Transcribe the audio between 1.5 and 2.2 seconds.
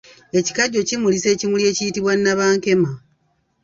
ekiyitibwa